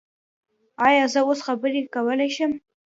[0.87, 2.51] ایا زه اوس خبرې کولی شم؟